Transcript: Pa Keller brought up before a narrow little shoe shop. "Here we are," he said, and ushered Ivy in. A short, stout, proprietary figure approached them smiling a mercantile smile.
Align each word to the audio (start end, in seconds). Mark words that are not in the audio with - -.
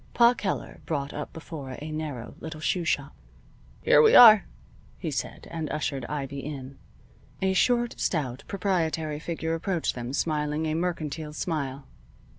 Pa 0.15 0.33
Keller 0.33 0.79
brought 0.87 1.13
up 1.13 1.31
before 1.31 1.77
a 1.79 1.91
narrow 1.91 2.33
little 2.39 2.59
shoe 2.59 2.85
shop. 2.85 3.13
"Here 3.83 4.01
we 4.01 4.15
are," 4.15 4.45
he 4.97 5.11
said, 5.11 5.47
and 5.51 5.69
ushered 5.71 6.05
Ivy 6.05 6.39
in. 6.39 6.79
A 7.39 7.53
short, 7.53 7.93
stout, 7.99 8.43
proprietary 8.47 9.19
figure 9.19 9.53
approached 9.53 9.93
them 9.93 10.11
smiling 10.13 10.65
a 10.65 10.73
mercantile 10.73 11.33
smile. 11.33 11.85